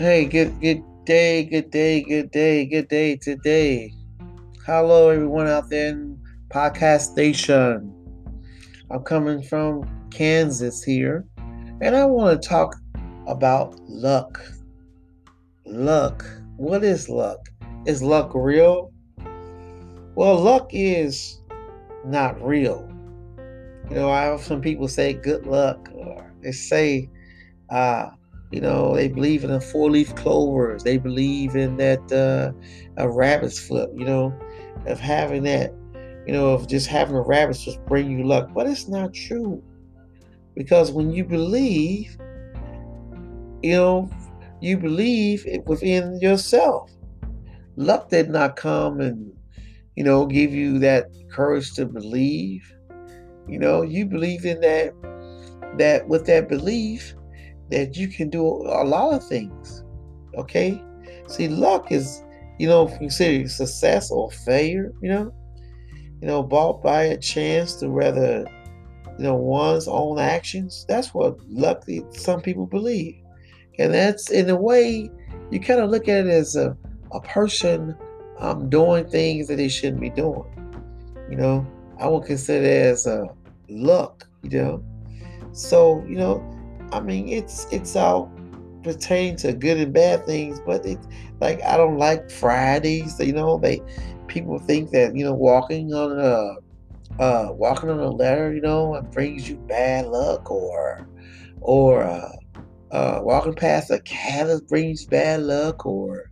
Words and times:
Hey, 0.00 0.24
good 0.24 0.58
good 0.62 0.82
day, 1.04 1.44
good 1.44 1.70
day, 1.70 2.00
good 2.02 2.30
day, 2.30 2.64
good 2.64 2.88
day 2.88 3.16
today. 3.16 3.92
Hello 4.64 5.10
everyone 5.10 5.46
out 5.46 5.68
there 5.68 5.90
in 5.90 6.18
Podcast 6.48 7.14
Nation. 7.18 7.94
I'm 8.90 9.02
coming 9.02 9.42
from 9.42 10.08
Kansas 10.10 10.82
here, 10.82 11.26
and 11.82 11.94
I 11.94 12.06
want 12.06 12.40
to 12.40 12.48
talk 12.48 12.76
about 13.26 13.78
luck. 13.90 14.40
Luck. 15.66 16.24
What 16.56 16.82
is 16.82 17.10
luck? 17.10 17.50
Is 17.84 18.02
luck 18.02 18.34
real? 18.34 18.94
Well, 20.14 20.38
luck 20.38 20.70
is 20.72 21.42
not 22.06 22.42
real. 22.42 22.90
You 23.90 23.96
know, 23.96 24.10
I 24.10 24.22
have 24.22 24.40
some 24.40 24.62
people 24.62 24.88
say 24.88 25.12
good 25.12 25.44
luck, 25.44 25.90
or 25.92 26.32
they 26.40 26.52
say 26.52 27.10
uh, 27.68 28.08
you 28.50 28.60
know, 28.60 28.94
they 28.94 29.08
believe 29.08 29.44
in 29.44 29.50
the 29.50 29.60
four 29.60 29.90
leaf 29.90 30.14
clovers. 30.16 30.82
They 30.82 30.98
believe 30.98 31.54
in 31.54 31.76
that 31.76 32.12
uh, 32.12 32.52
a 32.96 33.08
rabbit's 33.08 33.60
foot, 33.60 33.90
you 33.94 34.04
know, 34.04 34.36
of 34.86 34.98
having 34.98 35.44
that, 35.44 35.72
you 36.26 36.32
know, 36.32 36.48
of 36.48 36.66
just 36.66 36.88
having 36.88 37.14
a 37.14 37.22
rabbit's 37.22 37.64
just 37.64 37.84
bring 37.86 38.10
you 38.10 38.24
luck. 38.24 38.50
But 38.52 38.66
it's 38.66 38.88
not 38.88 39.14
true. 39.14 39.62
Because 40.56 40.90
when 40.90 41.12
you 41.12 41.24
believe, 41.24 42.18
you 43.62 43.72
know, 43.72 44.10
you 44.60 44.76
believe 44.76 45.46
it 45.46 45.64
within 45.66 46.18
yourself. 46.20 46.90
Luck 47.76 48.10
did 48.10 48.30
not 48.30 48.56
come 48.56 49.00
and, 49.00 49.32
you 49.94 50.02
know, 50.02 50.26
give 50.26 50.52
you 50.52 50.78
that 50.80 51.06
courage 51.30 51.72
to 51.74 51.86
believe. 51.86 52.74
You 53.48 53.58
know, 53.58 53.82
you 53.82 54.06
believe 54.06 54.44
in 54.44 54.60
that, 54.60 54.92
that 55.78 56.08
with 56.08 56.26
that 56.26 56.48
belief, 56.48 57.14
that 57.70 57.96
you 57.96 58.08
can 58.08 58.30
do 58.30 58.44
a 58.44 58.84
lot 58.84 59.14
of 59.14 59.26
things. 59.26 59.84
Okay? 60.36 60.82
See, 61.28 61.48
luck 61.48 61.92
is, 61.92 62.22
you 62.58 62.68
know, 62.68 62.90
say 63.08 63.46
success 63.46 64.10
or 64.10 64.30
failure, 64.30 64.92
you 65.02 65.08
know, 65.08 65.32
you 66.20 66.26
know, 66.28 66.42
bought 66.42 66.82
by 66.82 67.04
a 67.04 67.16
chance 67.16 67.74
to 67.76 67.88
rather, 67.88 68.44
you 69.18 69.24
know, 69.24 69.36
one's 69.36 69.88
own 69.88 70.18
actions. 70.18 70.84
That's 70.88 71.14
what 71.14 71.38
luck 71.48 71.84
some 72.12 72.40
people 72.40 72.66
believe. 72.66 73.16
And 73.78 73.94
that's 73.94 74.30
in 74.30 74.50
a 74.50 74.56
way 74.56 75.10
you 75.50 75.60
kind 75.60 75.80
of 75.80 75.90
look 75.90 76.08
at 76.08 76.26
it 76.26 76.30
as 76.30 76.56
a, 76.56 76.76
a 77.12 77.20
person 77.20 77.96
um, 78.38 78.68
doing 78.68 79.08
things 79.08 79.48
that 79.48 79.56
they 79.56 79.68
shouldn't 79.68 80.00
be 80.00 80.10
doing. 80.10 80.44
You 81.30 81.36
know, 81.36 81.66
I 81.98 82.08
would 82.08 82.24
consider 82.24 82.66
it 82.66 82.86
as 82.86 83.06
a 83.06 83.26
luck, 83.68 84.26
you 84.42 84.58
know. 84.58 84.84
So, 85.52 86.04
you 86.06 86.16
know, 86.16 86.42
I 86.92 87.00
mean, 87.00 87.28
it's 87.28 87.66
it's 87.72 87.96
all 87.96 88.32
pertaining 88.82 89.36
to 89.36 89.52
good 89.52 89.78
and 89.78 89.92
bad 89.92 90.26
things, 90.26 90.60
but 90.66 90.84
it 90.84 90.98
like 91.40 91.62
I 91.62 91.76
don't 91.76 91.98
like 91.98 92.30
Fridays. 92.30 93.18
You 93.18 93.32
know, 93.32 93.58
they 93.58 93.80
people 94.26 94.58
think 94.58 94.90
that 94.90 95.14
you 95.14 95.24
know 95.24 95.34
walking 95.34 95.92
on 95.92 96.18
a 96.18 97.22
uh, 97.22 97.52
walking 97.52 97.90
on 97.90 97.98
a 97.98 98.10
ladder, 98.10 98.54
you 98.54 98.60
know, 98.60 98.94
it 98.94 99.10
brings 99.10 99.48
you 99.48 99.56
bad 99.68 100.06
luck, 100.06 100.50
or 100.50 101.06
or 101.60 102.02
uh, 102.02 102.32
uh, 102.90 103.20
walking 103.22 103.54
past 103.54 103.90
a 103.90 104.00
cat 104.00 104.48
brings 104.68 105.04
bad 105.06 105.42
luck, 105.42 105.84
or 105.84 106.30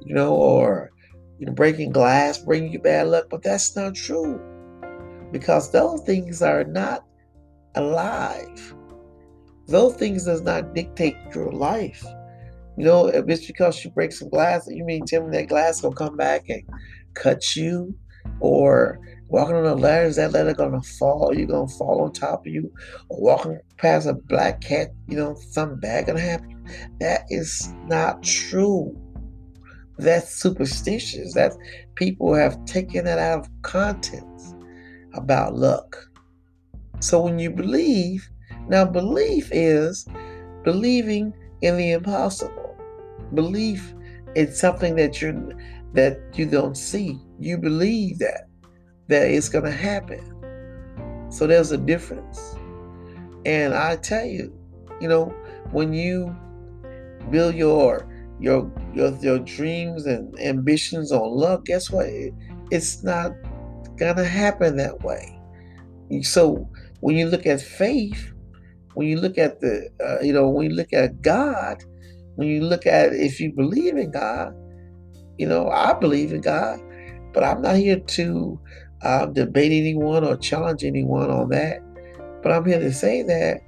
you 0.00 0.14
know, 0.14 0.34
or 0.34 0.90
you 1.38 1.46
know, 1.46 1.52
breaking 1.52 1.90
glass 1.90 2.38
brings 2.38 2.72
you 2.72 2.78
bad 2.78 3.08
luck. 3.08 3.26
But 3.30 3.42
that's 3.42 3.74
not 3.74 3.94
true 3.94 4.40
because 5.32 5.72
those 5.72 6.00
things 6.02 6.42
are 6.42 6.64
not 6.64 7.04
alive 7.74 8.74
those 9.70 9.94
things 9.94 10.24
does 10.24 10.42
not 10.42 10.74
dictate 10.74 11.16
your 11.34 11.52
life. 11.52 12.04
You 12.76 12.84
know, 12.84 13.06
if 13.06 13.28
it's 13.28 13.46
because 13.46 13.84
you 13.84 13.90
break 13.90 14.12
some 14.12 14.28
glass, 14.28 14.66
you 14.68 14.84
mean 14.84 15.04
tell 15.04 15.26
me 15.26 15.36
that 15.36 15.48
glass 15.48 15.80
gonna 15.80 15.94
come 15.94 16.16
back 16.16 16.48
and 16.48 16.62
cut 17.14 17.56
you? 17.56 17.94
Or 18.40 18.98
walking 19.28 19.54
on 19.54 19.66
a 19.66 19.74
ladder, 19.74 20.06
is 20.06 20.16
that 20.16 20.32
ladder 20.32 20.54
gonna 20.54 20.82
fall? 20.82 21.34
You're 21.34 21.46
gonna 21.46 21.68
fall 21.68 22.02
on 22.02 22.12
top 22.12 22.46
of 22.46 22.52
you? 22.52 22.72
Or 23.08 23.20
walking 23.20 23.60
past 23.76 24.06
a 24.06 24.14
black 24.14 24.60
cat, 24.60 24.88
you 25.08 25.16
know, 25.16 25.34
something 25.50 25.78
bad 25.78 26.06
gonna 26.06 26.20
happen? 26.20 26.64
That 27.00 27.24
is 27.28 27.74
not 27.86 28.22
true. 28.22 28.96
That's 29.98 30.34
superstitious. 30.34 31.34
That 31.34 31.52
people 31.96 32.34
have 32.34 32.64
taken 32.64 33.04
that 33.04 33.18
out 33.18 33.40
of 33.40 33.62
context 33.62 34.54
about 35.14 35.54
luck. 35.54 35.96
So 37.00 37.20
when 37.20 37.38
you 37.38 37.50
believe, 37.50 38.28
now, 38.70 38.84
belief 38.84 39.50
is 39.52 40.06
believing 40.62 41.34
in 41.60 41.76
the 41.76 41.90
impossible. 41.90 42.76
Belief 43.34 43.92
in 44.36 44.52
something 44.52 44.94
that 44.94 45.20
you 45.20 45.52
that 45.92 46.20
you 46.34 46.46
don't 46.46 46.76
see. 46.76 47.18
You 47.40 47.58
believe 47.58 48.20
that 48.20 48.48
that 49.08 49.28
it's 49.28 49.48
going 49.48 49.64
to 49.64 49.72
happen. 49.72 50.22
So 51.30 51.48
there's 51.48 51.72
a 51.72 51.78
difference. 51.78 52.54
And 53.44 53.74
I 53.74 53.96
tell 53.96 54.24
you, 54.24 54.56
you 55.00 55.08
know, 55.08 55.34
when 55.72 55.92
you 55.92 56.34
build 57.28 57.56
your 57.56 58.06
your 58.38 58.70
your, 58.94 59.16
your 59.16 59.40
dreams 59.40 60.06
and 60.06 60.38
ambitions 60.38 61.10
on 61.10 61.28
luck, 61.28 61.64
guess 61.64 61.90
what? 61.90 62.06
it's 62.70 63.02
not 63.02 63.32
gonna 63.96 64.24
happen 64.24 64.76
that 64.76 65.02
way. 65.02 65.36
So 66.22 66.68
when 67.00 67.16
you 67.16 67.26
look 67.26 67.46
at 67.46 67.60
faith, 67.60 68.32
when 68.94 69.08
you 69.08 69.16
look 69.16 69.38
at 69.38 69.60
the, 69.60 69.88
uh, 70.04 70.22
you 70.22 70.32
know, 70.32 70.48
when 70.48 70.70
you 70.70 70.76
look 70.76 70.92
at 70.92 71.22
God, 71.22 71.82
when 72.36 72.48
you 72.48 72.62
look 72.62 72.86
at 72.86 73.12
if 73.12 73.40
you 73.40 73.52
believe 73.52 73.96
in 73.96 74.10
God, 74.10 74.54
you 75.38 75.46
know, 75.46 75.68
I 75.68 75.94
believe 75.94 76.32
in 76.32 76.40
God, 76.40 76.80
but 77.32 77.44
I'm 77.44 77.62
not 77.62 77.76
here 77.76 78.00
to 78.00 78.60
uh, 79.02 79.26
debate 79.26 79.72
anyone 79.72 80.24
or 80.24 80.36
challenge 80.36 80.84
anyone 80.84 81.30
on 81.30 81.48
that. 81.50 81.80
But 82.42 82.52
I'm 82.52 82.64
here 82.64 82.80
to 82.80 82.92
say 82.92 83.22
that 83.22 83.60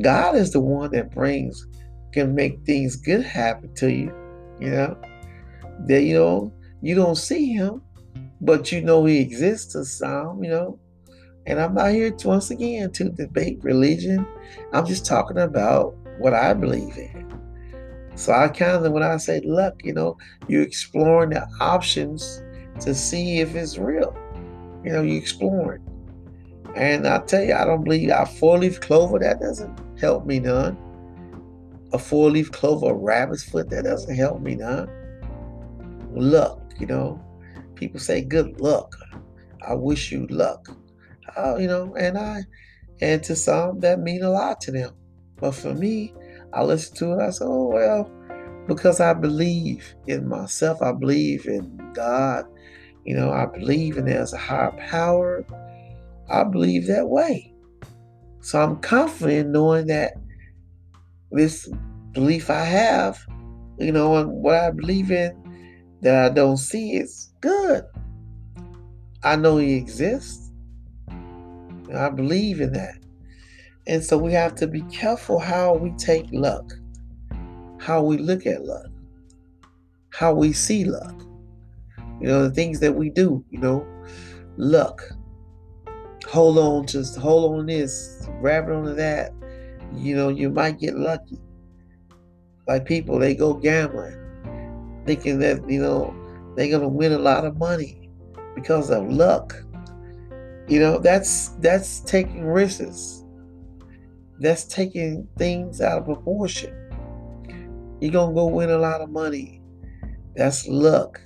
God 0.00 0.36
is 0.36 0.52
the 0.52 0.60
one 0.60 0.90
that 0.92 1.10
brings, 1.10 1.66
can 2.12 2.34
make 2.34 2.64
things 2.64 2.96
good 2.96 3.24
happen 3.24 3.74
to 3.76 3.90
you. 3.90 4.12
You 4.60 4.70
know, 4.70 4.98
that 5.86 6.02
you 6.02 6.14
know 6.14 6.52
you 6.82 6.94
don't 6.94 7.16
see 7.16 7.52
Him, 7.52 7.82
but 8.40 8.72
you 8.72 8.80
know 8.80 9.04
He 9.04 9.20
exists 9.20 9.72
to 9.72 9.84
some. 9.84 10.42
You 10.42 10.50
know, 10.50 10.78
and 11.48 11.58
I'm 11.58 11.74
not 11.74 11.92
here 11.92 12.10
to, 12.10 12.28
once 12.28 12.50
again 12.50 12.90
to 12.92 13.08
debate 13.08 13.58
religion. 13.62 14.26
I'm 14.74 14.84
just 14.84 15.06
talking 15.06 15.38
about 15.38 15.96
what 16.18 16.34
I 16.34 16.52
believe 16.52 16.94
in. 16.98 17.26
So 18.16 18.34
I 18.34 18.48
kind 18.48 18.84
of, 18.84 18.92
when 18.92 19.02
I 19.02 19.16
say 19.16 19.40
luck, 19.40 19.80
you 19.82 19.94
know, 19.94 20.18
you're 20.46 20.62
exploring 20.62 21.30
the 21.30 21.48
options 21.58 22.42
to 22.80 22.94
see 22.94 23.40
if 23.40 23.54
it's 23.54 23.78
real. 23.78 24.14
You 24.84 24.92
know, 24.92 25.02
you're 25.02 25.16
exploring. 25.16 25.82
And 26.76 27.08
I 27.08 27.20
tell 27.20 27.42
you, 27.42 27.54
I 27.54 27.64
don't 27.64 27.82
believe 27.82 28.10
a 28.10 28.26
four-leaf 28.26 28.80
clover, 28.80 29.18
that 29.18 29.40
doesn't 29.40 29.80
help 29.98 30.26
me 30.26 30.40
none. 30.40 30.76
A 31.94 31.98
four-leaf 31.98 32.52
clover, 32.52 32.90
a 32.90 32.94
rabbit's 32.94 33.42
foot, 33.42 33.70
that 33.70 33.84
doesn't 33.84 34.14
help 34.14 34.42
me 34.42 34.54
none. 34.54 34.90
Luck, 36.12 36.60
you 36.78 36.86
know. 36.86 37.24
People 37.74 38.00
say 38.00 38.20
good 38.20 38.60
luck. 38.60 38.94
I 39.66 39.72
wish 39.72 40.12
you 40.12 40.26
luck 40.26 40.68
uh, 41.36 41.56
you 41.56 41.66
know, 41.66 41.94
and 41.94 42.18
I, 42.18 42.42
and 43.00 43.22
to 43.24 43.36
some 43.36 43.80
that 43.80 44.00
mean 44.00 44.22
a 44.22 44.30
lot 44.30 44.60
to 44.62 44.72
them. 44.72 44.94
But 45.36 45.52
for 45.52 45.74
me, 45.74 46.14
I 46.52 46.62
listen 46.62 46.96
to 46.96 47.12
it. 47.12 47.22
I 47.24 47.30
say, 47.30 47.44
oh 47.44 47.68
well, 47.68 48.10
because 48.66 49.00
I 49.00 49.14
believe 49.14 49.94
in 50.06 50.28
myself. 50.28 50.82
I 50.82 50.92
believe 50.92 51.46
in 51.46 51.92
God. 51.94 52.44
You 53.04 53.16
know, 53.16 53.32
I 53.32 53.46
believe 53.46 53.96
in 53.96 54.04
there's 54.04 54.32
a 54.32 54.38
higher 54.38 54.72
power. 54.90 55.44
I 56.28 56.44
believe 56.44 56.86
that 56.88 57.08
way. 57.08 57.54
So 58.40 58.60
I'm 58.60 58.76
confident 58.80 59.50
knowing 59.50 59.86
that 59.86 60.12
this 61.30 61.68
belief 62.12 62.50
I 62.50 62.64
have, 62.64 63.18
you 63.78 63.92
know, 63.92 64.16
and 64.16 64.30
what 64.30 64.56
I 64.56 64.70
believe 64.70 65.10
in 65.10 65.32
that 66.02 66.30
I 66.30 66.34
don't 66.34 66.56
see 66.56 66.92
is 66.92 67.32
good. 67.40 67.84
I 69.22 69.36
know 69.36 69.56
He 69.56 69.74
exists. 69.74 70.47
I 71.96 72.10
believe 72.10 72.60
in 72.60 72.72
that. 72.72 72.98
And 73.86 74.04
so 74.04 74.18
we 74.18 74.32
have 74.32 74.54
to 74.56 74.66
be 74.66 74.82
careful 74.82 75.38
how 75.38 75.74
we 75.74 75.90
take 75.92 76.26
luck, 76.30 76.72
how 77.78 78.02
we 78.02 78.18
look 78.18 78.46
at 78.46 78.64
luck, 78.64 78.90
how 80.10 80.34
we 80.34 80.52
see 80.52 80.84
luck. 80.84 81.14
You 82.20 82.26
know, 82.26 82.42
the 82.42 82.54
things 82.54 82.80
that 82.80 82.94
we 82.94 83.10
do, 83.10 83.44
you 83.50 83.58
know, 83.58 83.86
luck. 84.56 85.00
Hold 86.28 86.58
on, 86.58 86.86
just 86.86 87.16
hold 87.16 87.58
on 87.58 87.66
this, 87.66 88.28
grab 88.40 88.68
it 88.68 88.72
onto 88.72 88.94
that. 88.94 89.32
You 89.94 90.16
know, 90.16 90.28
you 90.28 90.50
might 90.50 90.78
get 90.78 90.96
lucky. 90.96 91.38
Like 92.66 92.84
people, 92.84 93.18
they 93.18 93.34
go 93.34 93.54
gambling, 93.54 94.14
thinking 95.06 95.38
that, 95.38 95.66
you 95.70 95.80
know, 95.80 96.14
they're 96.56 96.78
to 96.78 96.88
win 96.88 97.12
a 97.12 97.18
lot 97.18 97.46
of 97.46 97.56
money 97.56 98.10
because 98.54 98.90
of 98.90 99.08
luck. 99.08 99.54
You 100.68 100.80
know, 100.80 100.98
that's 100.98 101.48
that's 101.60 102.00
taking 102.00 102.44
risks. 102.44 103.24
That's 104.38 104.64
taking 104.64 105.26
things 105.38 105.80
out 105.80 105.98
of 105.98 106.04
proportion. 106.04 106.74
You're 108.00 108.12
gonna 108.12 108.34
go 108.34 108.46
win 108.46 108.70
a 108.70 108.78
lot 108.78 109.00
of 109.00 109.10
money. 109.10 109.62
That's 110.36 110.68
luck. 110.68 111.20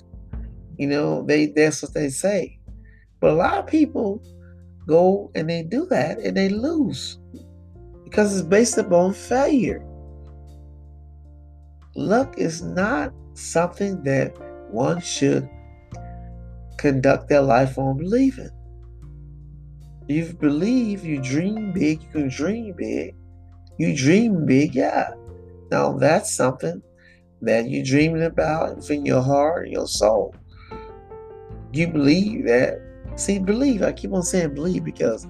You 0.79 0.87
know, 0.87 1.23
they 1.23 1.47
that's 1.47 1.83
what 1.83 1.93
they 1.93 2.09
say. 2.09 2.59
But 3.21 3.31
a 3.31 3.35
lot 3.35 3.59
of 3.59 3.67
people 3.67 4.23
go 4.87 5.31
and 5.35 5.51
they 5.51 5.63
do 5.63 5.87
that 5.87 6.19
and 6.19 6.37
they 6.37 6.49
lose 6.49 7.19
because 8.05 8.39
it's 8.39 8.47
based 8.47 8.79
upon 8.79 9.13
failure. 9.13 9.85
Luck 11.97 12.39
is 12.39 12.63
not 12.63 13.13
something 13.35 14.03
that 14.05 14.35
one 14.71 15.01
should 15.01 15.49
conduct 16.79 17.29
their 17.29 17.43
life 17.43 17.77
on 17.77 17.99
believing. 17.99 18.51
You 20.13 20.31
believe, 20.35 21.07
you 21.07 21.23
dream 21.23 21.73
big, 21.73 22.03
you 22.03 22.09
can 22.11 22.29
dream 22.29 22.75
big. 22.77 23.15
You 23.79 23.97
dream 23.97 24.45
big, 24.45 24.75
yeah. 24.75 25.15
Now 25.71 25.95
that's 25.95 26.37
something 26.37 26.83
that 27.41 27.71
you're 27.71 27.83
dreaming 27.83 28.25
about 28.25 28.91
in 28.91 29.07
your 29.07 29.23
heart 29.23 29.65
and 29.65 29.73
your 29.73 29.87
soul. 29.87 30.35
You 31.73 31.89
believe 31.89 32.45
that. 32.45 32.79
See, 33.17 33.39
believe. 33.39 33.83
I 33.83 33.93
keep 33.93 34.13
on 34.13 34.23
saying 34.23 34.53
believe 34.53 34.85
because 34.85 35.27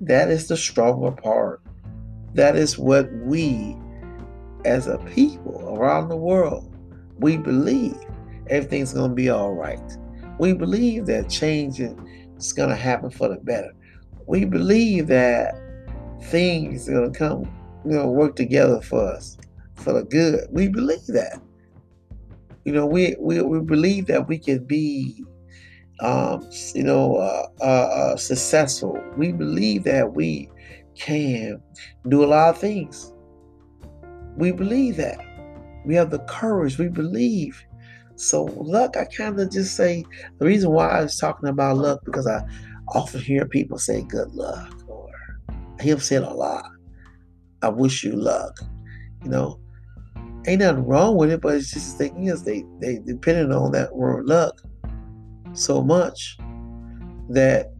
that 0.00 0.30
is 0.30 0.48
the 0.48 0.56
stronger 0.56 1.10
part. 1.10 1.60
That 2.32 2.56
is 2.56 2.78
what 2.78 3.12
we 3.26 3.76
as 4.64 4.86
a 4.86 4.96
people 5.14 5.76
around 5.76 6.08
the 6.08 6.16
world, 6.16 6.74
we 7.18 7.36
believe 7.36 7.98
everything's 8.48 8.94
going 8.94 9.10
to 9.10 9.14
be 9.14 9.28
all 9.28 9.52
right. 9.52 9.98
We 10.38 10.54
believe 10.54 11.04
that 11.06 11.28
change 11.28 11.78
is 11.78 12.52
going 12.54 12.70
to 12.70 12.74
happen 12.74 13.10
for 13.10 13.28
the 13.28 13.36
better. 13.36 13.72
We 14.26 14.44
believe 14.44 15.06
that 15.08 15.54
things 16.24 16.88
are 16.88 17.06
to 17.06 17.10
come, 17.10 17.44
you 17.84 17.92
know, 17.92 18.10
work 18.10 18.36
together 18.36 18.80
for 18.80 19.12
us 19.12 19.36
for 19.76 19.92
the 19.92 20.04
good. 20.04 20.46
We 20.50 20.68
believe 20.68 21.06
that. 21.08 21.40
You 22.64 22.72
know, 22.72 22.86
we 22.86 23.14
we, 23.18 23.42
we 23.42 23.60
believe 23.60 24.06
that 24.06 24.26
we 24.26 24.38
can 24.38 24.64
be, 24.64 25.22
um, 26.00 26.48
you 26.74 26.82
know, 26.82 27.16
uh, 27.16 27.46
uh, 27.60 27.64
uh, 27.64 28.16
successful. 28.16 28.98
We 29.16 29.32
believe 29.32 29.84
that 29.84 30.14
we 30.14 30.48
can 30.94 31.60
do 32.08 32.24
a 32.24 32.26
lot 32.26 32.50
of 32.50 32.58
things. 32.58 33.12
We 34.36 34.52
believe 34.52 34.96
that. 34.96 35.18
We 35.84 35.94
have 35.96 36.10
the 36.10 36.20
courage. 36.20 36.78
We 36.78 36.88
believe. 36.88 37.62
So 38.16 38.44
luck, 38.44 38.96
I 38.96 39.04
kind 39.04 39.38
of 39.40 39.50
just 39.50 39.76
say 39.76 40.04
the 40.38 40.46
reason 40.46 40.70
why 40.70 40.88
I 40.88 41.02
was 41.02 41.18
talking 41.18 41.48
about 41.48 41.76
luck 41.76 42.00
because 42.04 42.26
I 42.26 42.42
often 42.88 43.20
hear 43.20 43.46
people 43.46 43.78
say 43.78 44.02
good 44.02 44.32
luck 44.34 44.74
or 44.88 45.10
I 45.78 45.82
hear 45.82 45.94
them 45.94 46.02
say 46.02 46.16
it 46.16 46.22
a 46.22 46.30
lot. 46.32 46.70
I 47.62 47.68
wish 47.68 48.04
you 48.04 48.12
luck. 48.12 48.58
You 49.22 49.30
know, 49.30 49.60
ain't 50.46 50.60
nothing 50.60 50.84
wrong 50.84 51.16
with 51.16 51.30
it, 51.30 51.40
but 51.40 51.54
it's 51.54 51.72
just 51.72 51.98
the 51.98 52.08
thing 52.08 52.26
is 52.26 52.44
they 52.44 52.64
they 52.80 52.98
depending 53.04 53.52
on 53.52 53.72
that 53.72 53.94
word 53.96 54.26
luck 54.26 54.60
so 55.54 55.82
much 55.82 56.36
that 57.30 57.72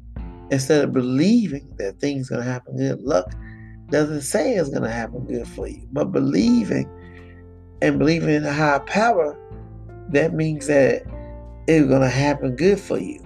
instead 0.51 0.85
of 0.85 0.93
believing 0.93 1.69
that 1.77 2.01
things 2.01 2.29
gonna 2.29 2.43
happen 2.43 2.77
good, 2.77 3.01
luck 3.03 3.35
doesn't 3.91 4.23
say 4.23 4.55
it's 4.55 4.71
gonna 4.71 4.91
happen 4.91 5.25
good 5.27 5.47
for 5.47 5.69
you, 5.69 5.87
but 5.93 6.12
believing 6.12 6.89
and 7.83 7.99
believing 7.99 8.31
in 8.31 8.45
a 8.45 8.53
higher 8.53 8.81
power 8.81 9.39
that 10.11 10.35
means 10.35 10.67
that 10.67 11.03
it's 11.67 11.89
to 11.89 12.09
happen 12.09 12.55
good 12.56 12.79
for 12.79 12.99
you 12.99 13.24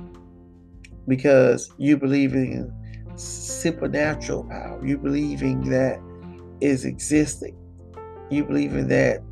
because 1.08 1.72
you 1.78 1.96
believe 1.96 2.34
in 2.34 2.72
supernatural 3.16 4.44
power. 4.44 4.80
You 4.86 4.98
believing 4.98 5.68
that 5.70 6.00
is 6.60 6.84
existing. 6.84 7.56
You 8.30 8.44
believe 8.44 8.74
in 8.74 8.88
that 8.88 9.22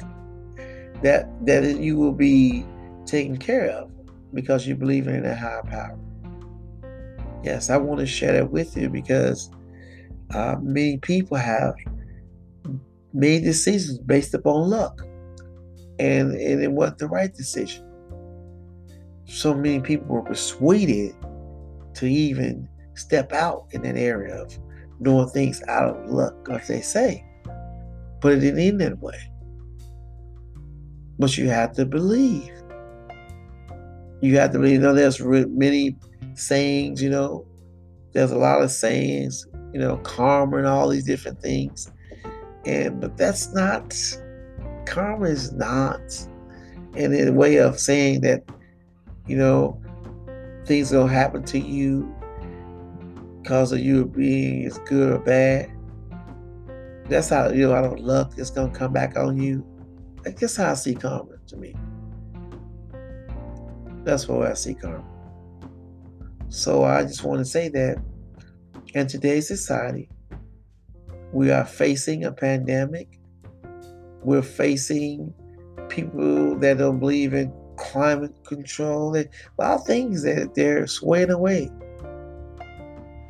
that 1.03 1.29
that 1.47 1.79
you 1.79 1.97
will 1.97 2.13
be 2.13 2.65
taken 3.05 3.37
care 3.37 3.69
of 3.71 3.91
because 4.33 4.67
you 4.67 4.75
believe 4.75 5.07
in 5.07 5.25
a 5.25 5.37
higher 5.37 5.63
power. 5.63 5.99
Yes, 7.45 7.71
I 7.71 7.77
want 7.77 8.01
to 8.01 8.07
share 8.07 8.33
that 8.33 8.51
with 8.51 8.77
you 8.77 8.89
because 8.89 9.51
uh, 10.35 10.57
many 10.61 10.97
people 10.99 11.37
have 11.37 11.75
made 13.13 13.45
decisions 13.45 13.99
based 13.99 14.35
upon 14.35 14.69
luck 14.69 15.01
and, 15.99 16.33
and 16.33 16.63
it 16.63 16.73
wasn't 16.73 16.99
the 16.99 17.09
right 17.09 17.33
decision. 17.33 17.85
So 19.27 19.55
many 19.55 19.81
people 19.81 20.07
were 20.07 20.23
persuaded 20.23 21.15
to 21.97 22.07
even 22.07 22.69
step 22.95 23.33
out 23.33 23.67
in 23.73 23.83
that 23.83 23.97
area 23.97 24.35
of 24.43 24.59
doing 25.03 25.29
things 25.29 25.63
out 25.69 25.97
of 25.97 26.11
luck, 26.11 26.35
as 26.51 26.69
they 26.69 26.81
say. 26.81 27.25
But 28.21 28.33
it 28.33 28.41
didn't 28.41 28.61
end 28.61 28.81
that 28.81 28.99
way. 29.01 29.19
But 31.19 31.37
you 31.37 31.49
have 31.49 31.73
to 31.73 31.85
believe. 31.85 32.51
You 34.21 34.39
have 34.39 34.53
to 34.53 34.59
believe. 34.59 34.75
You 34.75 34.79
know, 34.81 34.95
there's 34.95 35.21
many 35.21 35.97
sayings, 36.35 37.03
you 37.03 37.11
know, 37.11 37.47
there's 38.13 38.31
a 38.31 38.39
lot 38.39 38.63
of 38.63 38.71
sayings, 38.71 39.47
you 39.73 39.79
know, 39.79 39.99
karma 39.99 40.59
and 40.59 40.67
all 40.67 40.89
these 40.89 41.05
different 41.05 41.41
things. 41.41 41.91
And 42.65 43.01
but 43.01 43.17
that's 43.17 43.53
not 43.55 43.95
karma 44.87 45.27
is 45.27 45.53
not 45.53 46.01
in 46.95 47.29
a 47.29 47.33
way 47.33 47.57
of 47.57 47.79
saying 47.79 48.23
that, 48.23 48.43
you 49.27 49.37
know, 49.37 49.81
things 50.67 50.93
will 50.93 51.07
happen 51.07 51.43
to 51.45 51.59
you 51.59 52.15
because 53.43 53.73
of 53.73 53.79
you 53.79 54.07
being 54.07 54.67
as 54.67 54.79
good 54.81 55.13
or 55.13 55.19
bad. 55.19 55.71
That's 57.09 57.29
how 57.29 57.51
you 57.51 57.69
know 57.69 57.75
I 57.75 57.83
don't 57.83 58.01
luck 58.01 58.33
it's 58.37 58.51
gonna 58.51 58.73
come 58.73 58.93
back 58.93 59.17
on 59.17 59.39
you. 59.39 59.65
That's 60.23 60.57
how 60.57 60.73
I 60.73 60.75
see 60.75 60.95
karma 60.95 61.37
to 61.49 61.57
me. 61.57 61.75
That's 64.05 64.27
what 64.29 64.49
I 64.49 64.55
see 64.55 64.75
karma. 64.75 65.05
So 66.49 66.85
I 66.85 67.03
just 67.03 67.23
want 67.23 67.39
to 67.39 67.45
say 67.45 67.69
that 67.69 67.99
in 68.95 69.07
today's 69.07 69.47
society, 69.47 70.09
we 71.33 71.51
are 71.51 71.65
facing 71.65 72.25
a 72.25 72.33
pandemic 72.33 73.21
we're 74.27 74.43
facing 74.43 75.33
people 75.89 76.59
that 76.59 76.79
don't 76.79 76.99
believe 76.99 77.33
in 77.33 77.53
climate 77.77 78.35
control 78.45 79.15
and 79.15 79.29
a 79.59 79.63
lot 79.63 79.81
of 79.81 79.87
things 79.87 80.23
that 80.23 80.55
they're 80.55 80.87
swaying 80.87 81.31
away. 81.31 81.71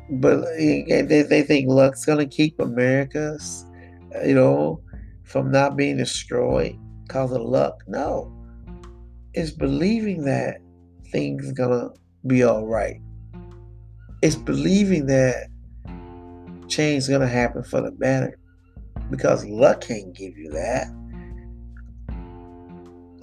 But 0.09 0.45
they, 0.57 1.25
they 1.29 1.43
think 1.43 1.69
luck's 1.69 2.05
to 2.19 2.25
keep 2.25 2.59
America, 2.59 3.37
you 4.25 4.33
know, 4.33 4.81
from 5.23 5.51
not 5.51 5.75
being 5.75 5.97
destroyed 5.97 6.77
because 7.05 7.31
of 7.31 7.41
luck. 7.41 7.75
No. 7.87 8.33
It's 9.33 9.51
believing 9.51 10.23
that 10.25 10.57
things 11.11 11.51
to 11.71 11.99
be 12.25 12.43
all 12.43 12.65
right. 12.65 13.01
It's 14.21 14.35
believing 14.35 15.05
that 15.07 15.49
change 16.67 17.03
is 17.03 17.07
to 17.21 17.27
happen 17.27 17.63
for 17.63 17.81
the 17.81 17.91
better 17.91 18.37
because 19.09 19.45
luck 19.45 19.81
can't 19.81 20.13
give 20.13 20.37
you 20.37 20.49
that. 20.51 20.87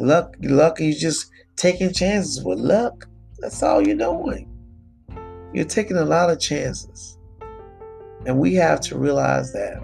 Luck, 0.05 0.37
luck 0.43 0.83
is 0.83 1.01
just 1.01 1.31
taking 1.57 1.91
chances 1.91 2.45
with 2.45 2.59
luck. 2.59 3.09
That's 3.39 3.63
all 3.63 3.87
you're 3.87 3.97
doing. 3.97 4.51
You're 5.55 5.65
taking 5.65 5.97
a 5.97 6.05
lot 6.05 6.29
of 6.29 6.39
chances. 6.39 7.17
And 8.27 8.39
we 8.39 8.53
have 8.57 8.83
to 8.83 8.99
realize 8.99 9.55
that 9.55 9.83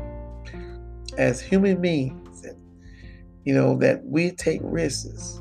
as 1.16 1.40
human 1.40 1.80
beings, 1.80 2.46
you 3.44 3.54
know, 3.54 3.78
that 3.78 4.04
we 4.04 4.32
take 4.32 4.60
risks, 4.62 5.40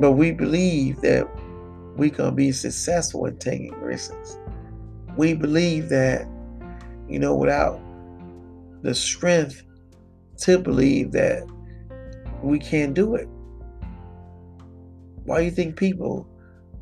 but 0.00 0.12
we 0.12 0.32
believe 0.32 1.02
that 1.02 1.28
we 1.98 2.08
can 2.08 2.34
be 2.34 2.52
successful 2.52 3.26
in 3.26 3.36
taking 3.36 3.74
risks. 3.82 4.38
We 5.14 5.34
believe 5.34 5.90
that, 5.90 6.26
you 7.06 7.18
know, 7.18 7.34
without 7.34 7.78
the 8.80 8.94
strength 8.94 9.62
to 10.38 10.58
believe 10.58 11.12
that 11.12 11.46
we 12.42 12.58
can't 12.58 12.94
do 12.94 13.14
it. 13.14 13.28
Why 15.24 15.38
do 15.38 15.44
you 15.44 15.50
think 15.50 15.76
people 15.76 16.28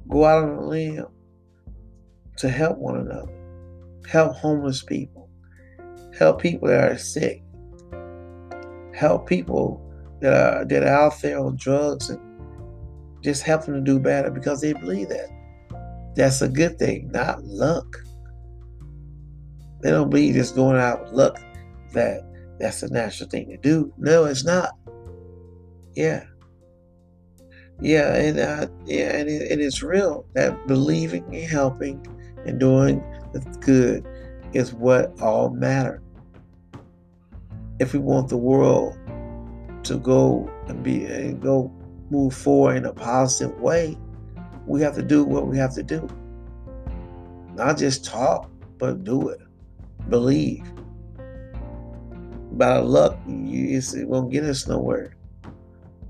go 0.08 0.25
out 0.25 0.44
on 0.44 0.56
a 0.56 0.66
limb 0.66 1.06
to 2.38 2.49
help 2.49 2.78
one 2.78 2.96
another? 2.96 3.32
Help 4.08 4.34
homeless 4.34 4.82
people, 4.82 5.30
help 6.18 6.40
people 6.40 6.68
that 6.68 6.90
are 6.90 6.99
sick, 6.99 7.42
help 8.94 9.28
people 9.28 9.80
that 10.20 10.32
are 10.32 10.64
that 10.64 10.82
are 10.82 10.88
out 10.88 11.20
there 11.22 11.38
on 11.38 11.56
drugs 11.56 12.11
and 12.11 12.20
just 13.22 13.42
help 13.42 13.64
them 13.64 13.75
to 13.75 13.80
do 13.80 14.00
better 14.00 14.30
because 14.30 14.61
they 14.61 14.72
believe 14.72 15.08
that. 15.08 15.28
That's 16.16 16.42
a 16.42 16.49
good 16.49 16.78
thing, 16.78 17.11
not 17.12 17.44
luck. 17.44 17.96
They 19.82 19.90
don't 19.90 20.11
believe 20.11 20.34
just 20.34 20.54
going 20.54 20.76
out 20.76 21.04
with 21.04 21.12
luck 21.12 21.38
that 21.92 22.22
that's 22.58 22.82
a 22.82 22.92
natural 22.92 23.28
thing 23.28 23.49
to 23.49 23.56
do. 23.56 23.92
No, 23.99 24.25
it's 24.25 24.44
not. 24.44 24.70
Yeah. 25.94 26.25
Yeah, 27.82 28.14
and 28.14 28.38
uh, 28.38 28.68
yeah, 28.86 29.16
and 29.16 29.28
it, 29.28 29.50
it 29.50 29.58
is 29.58 29.82
real 29.82 30.24
that 30.34 30.68
believing 30.68 31.24
and 31.34 31.50
helping 31.50 32.06
and 32.46 32.60
doing 32.60 33.02
the 33.32 33.40
good 33.58 34.06
is 34.52 34.72
what 34.72 35.20
all 35.20 35.50
matter. 35.50 36.00
If 37.80 37.92
we 37.92 37.98
want 37.98 38.28
the 38.28 38.36
world 38.36 38.96
to 39.82 39.98
go 39.98 40.48
and 40.68 40.84
be 40.84 41.06
and 41.06 41.42
go 41.42 41.72
move 42.08 42.34
forward 42.34 42.76
in 42.76 42.84
a 42.84 42.92
positive 42.92 43.58
way, 43.60 43.98
we 44.64 44.80
have 44.82 44.94
to 44.94 45.02
do 45.02 45.24
what 45.24 45.48
we 45.48 45.58
have 45.58 45.74
to 45.74 45.82
do. 45.82 46.08
Not 47.54 47.78
just 47.78 48.04
talk, 48.04 48.48
but 48.78 49.02
do 49.02 49.28
it. 49.30 49.40
Believe. 50.08 50.72
By 52.52 52.76
luck, 52.76 53.18
you, 53.26 53.76
it 53.78 54.08
won't 54.08 54.30
get 54.30 54.44
us 54.44 54.68
nowhere. 54.68 55.16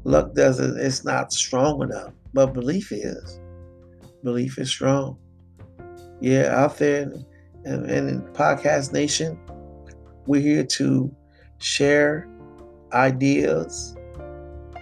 Luck 0.05 0.35
doesn't, 0.35 0.79
it's 0.79 1.05
not 1.05 1.33
strong 1.33 1.83
enough, 1.83 2.13
but 2.35 2.55
belief 2.55 2.91
is. 2.93 3.41
Belief 4.25 4.59
is 4.59 4.69
strong. 4.69 5.19
Yeah, 6.21 6.55
out 6.55 6.79
there 6.79 7.13
and, 7.65 7.91
and 7.91 8.09
in 8.09 8.23
Podcast 8.33 8.93
Nation, 8.93 9.39
we're 10.27 10.41
here 10.41 10.65
to 10.65 11.15
share 11.59 12.29
ideas, 12.93 13.97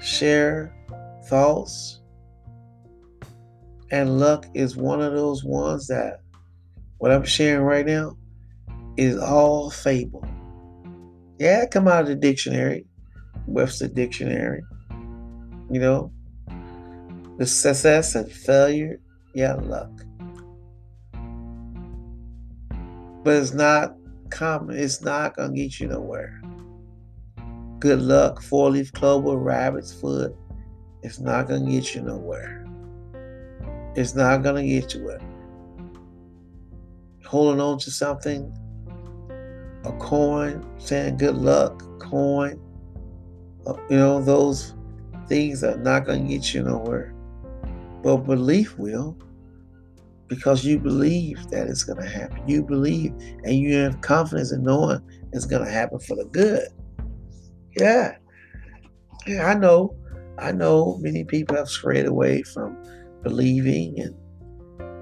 share 0.03 0.75
thoughts. 1.27 2.00
And 3.91 4.21
luck 4.21 4.47
is 4.55 4.77
one 4.77 5.03
of 5.03 5.15
those 5.15 5.43
ones 5.45 5.87
that 5.89 6.21
what 6.99 7.11
I'm 7.11 7.25
sharing 7.25 7.62
right 7.62 7.87
now 7.87 8.17
is 8.97 9.19
all 9.19 9.71
fable. 9.71 10.25
Yeah, 11.39 11.67
come 11.67 11.89
out 11.89 12.03
of 12.03 12.09
the 12.09 12.15
dictionary, 12.15 12.85
Webster 13.47 13.89
Dictionary. 13.89 14.62
You 15.71 15.81
know, 15.81 16.12
the 17.39 17.47
success 17.47 18.15
and 18.17 18.31
failure, 18.31 19.00
yeah, 19.35 19.55
luck. 19.55 19.91
But 23.23 23.37
it's 23.37 23.53
not 23.53 23.95
common. 24.31 24.77
It's 24.77 25.03
not 25.03 25.37
gonna 25.37 25.55
get 25.55 25.79
you 25.79 25.89
nowhere. 25.89 26.43
Good 27.79 28.00
luck, 28.00 28.43
four 28.43 28.71
leaf 28.71 28.93
clover, 28.93 29.37
rabbit's 29.37 29.93
foot. 29.93 30.37
It's 31.03 31.21
not 31.21 31.49
gonna 31.49 31.71
get 31.71 31.95
you 31.95 32.03
nowhere. 32.03 32.67
It's 33.95 34.15
not 34.15 34.43
gonna 34.43 34.65
get 34.65 34.95
you 34.95 35.09
it. 35.09 35.23
Holding 37.25 37.61
on 37.61 37.79
to 37.79 37.91
something, 37.91 38.53
a 39.85 39.93
coin, 39.93 40.67
saying 40.79 41.17
good 41.17 41.37
luck, 41.37 41.83
coin, 42.00 42.61
uh, 43.67 43.75
you 43.89 43.97
know, 43.97 44.21
those 44.23 44.75
things 45.30 45.64
are 45.64 45.78
not 45.78 46.04
gonna 46.04 46.28
get 46.28 46.52
you 46.52 46.62
nowhere. 46.62 47.14
But 48.02 48.18
belief 48.18 48.78
will 48.78 49.16
because 50.30 50.64
you 50.64 50.78
believe 50.78 51.49
that 51.49 51.66
it's 51.66 51.82
going 51.82 52.00
to 52.00 52.08
happen. 52.08 52.40
You 52.49 52.62
believe 52.62 53.12
and 53.42 53.56
you 53.56 53.75
have 53.75 54.00
confidence 54.00 54.52
in 54.52 54.62
knowing 54.62 55.00
it's 55.32 55.44
going 55.44 55.64
to 55.64 55.70
happen 55.70 55.99
for 55.99 56.16
the 56.16 56.25
good. 56.26 56.68
Yeah. 57.76 58.16
Yeah, 59.26 59.46
I 59.46 59.54
know. 59.54 59.94
I 60.38 60.52
know 60.52 60.99
many 61.00 61.25
people 61.25 61.56
have 61.56 61.68
strayed 61.68 62.06
away 62.06 62.42
from 62.42 62.80
believing, 63.22 64.00
and 64.00 64.14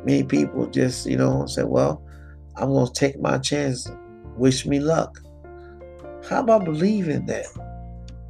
many 0.04 0.24
people 0.24 0.66
just, 0.66 1.06
you 1.06 1.16
know, 1.16 1.46
say, 1.46 1.62
well, 1.62 2.02
I'm 2.56 2.70
going 2.70 2.86
to 2.86 2.92
take 2.92 3.20
my 3.20 3.38
chance. 3.38 3.88
Wish 4.36 4.66
me 4.66 4.80
luck. 4.80 5.20
How 6.28 6.40
about 6.40 6.64
believing 6.64 7.26
that 7.26 7.46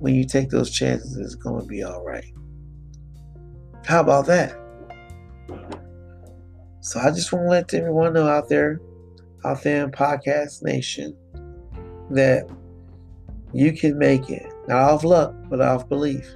when 0.00 0.14
you 0.14 0.24
take 0.24 0.50
those 0.50 0.70
chances, 0.70 1.16
it's 1.16 1.34
going 1.34 1.60
to 1.60 1.66
be 1.66 1.82
all 1.82 2.04
right? 2.04 2.32
How 3.84 4.00
about 4.00 4.26
that? 4.26 4.56
So 6.80 7.00
I 7.00 7.10
just 7.10 7.32
want 7.32 7.46
to 7.46 7.50
let 7.50 7.74
everyone 7.74 8.12
know 8.12 8.28
out 8.28 8.48
there, 8.48 8.80
out 9.44 9.62
there 9.62 9.84
in 9.84 9.90
Podcast 9.90 10.62
Nation, 10.62 11.16
that 12.10 12.48
you 13.52 13.72
can 13.72 13.98
make 13.98 14.30
it. 14.30 14.46
Not 14.68 14.82
off 14.82 15.04
luck, 15.04 15.34
but 15.48 15.60
off 15.60 15.88
belief. 15.88 16.26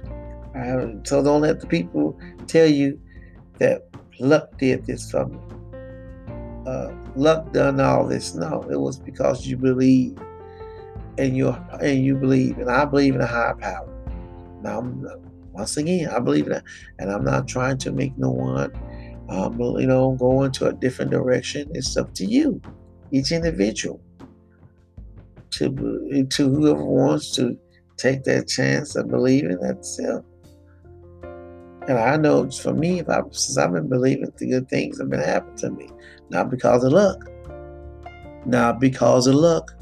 so 1.03 1.23
don't 1.23 1.41
let 1.41 1.59
the 1.59 1.67
people 1.67 2.19
tell 2.47 2.67
you 2.67 2.99
that 3.59 3.87
luck 4.19 4.57
did 4.57 4.85
this 4.85 5.09
for 5.09 5.27
me. 5.27 5.37
Uh, 6.67 6.91
luck 7.15 7.51
done 7.53 7.79
all 7.79 8.07
this. 8.07 8.33
No, 8.33 8.65
it 8.69 8.79
was 8.79 8.99
because 8.99 9.45
you 9.45 9.57
believe 9.57 10.17
and 11.17 11.35
you 11.35 11.49
and 11.81 12.03
you 12.03 12.15
believe, 12.15 12.57
and 12.57 12.69
I 12.69 12.85
believe 12.85 13.15
in 13.15 13.21
a 13.21 13.27
higher 13.27 13.55
power. 13.55 13.89
Now, 14.61 14.79
I'm, 14.79 15.05
once 15.51 15.77
again, 15.77 16.09
I 16.09 16.19
believe 16.19 16.45
in 16.45 16.53
that, 16.53 16.63
and 16.99 17.11
I'm 17.11 17.23
not 17.23 17.47
trying 17.47 17.77
to 17.79 17.91
make 17.91 18.17
no 18.17 18.31
one 18.31 18.71
um, 19.29 19.59
you 19.59 19.87
know, 19.87 20.15
go 20.19 20.43
into 20.43 20.67
a 20.67 20.73
different 20.73 21.11
direction. 21.11 21.69
It's 21.73 21.95
up 21.97 22.13
to 22.15 22.25
you, 22.25 22.61
each 23.11 23.31
individual, 23.31 24.01
to 25.51 26.27
to 26.29 26.49
whoever 26.49 26.83
wants 26.83 27.31
to 27.35 27.57
take 27.97 28.23
that 28.23 28.47
chance 28.47 28.95
of 28.95 29.09
believing 29.09 29.57
that 29.59 29.85
self. 29.85 30.25
And 31.87 31.97
I 31.97 32.15
know 32.17 32.49
for 32.49 32.73
me, 32.73 32.99
if 32.99 33.09
I, 33.09 33.21
since 33.31 33.57
I've 33.57 33.73
been 33.73 33.89
believing 33.89 34.31
the 34.37 34.47
good 34.47 34.69
things 34.69 34.99
have 34.99 35.09
been 35.09 35.19
happening 35.19 35.57
to 35.57 35.69
me, 35.71 35.89
not 36.29 36.49
because 36.49 36.83
of 36.83 36.93
luck, 36.93 37.29
not 38.45 38.79
because 38.79 39.27
of 39.27 39.35
luck. 39.35 39.73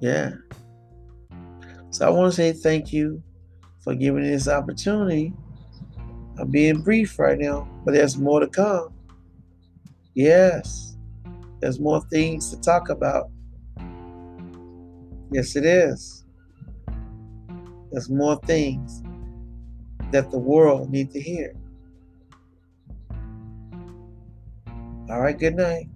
Yeah. 0.00 0.32
So 1.90 2.06
I 2.06 2.10
want 2.10 2.32
to 2.32 2.36
say 2.36 2.52
thank 2.52 2.92
you 2.92 3.22
for 3.82 3.94
giving 3.94 4.22
this 4.22 4.48
opportunity 4.48 5.32
I'm 6.40 6.48
being 6.50 6.80
brief 6.80 7.18
right 7.18 7.38
now, 7.38 7.68
but 7.84 7.92
there's 7.92 8.16
more 8.16 8.40
to 8.40 8.46
come. 8.46 8.94
Yes, 10.14 10.96
there's 11.60 11.78
more 11.78 12.00
things 12.06 12.50
to 12.50 12.58
talk 12.58 12.88
about. 12.88 13.30
Yes, 15.30 15.56
it 15.56 15.66
is. 15.66 16.24
There's 17.92 18.08
more 18.08 18.36
things 18.46 19.02
that 20.12 20.30
the 20.30 20.38
world 20.38 20.90
need 20.90 21.10
to 21.12 21.20
hear. 21.20 21.54
All 25.10 25.20
right, 25.20 25.38
good 25.38 25.56
night. 25.56 25.88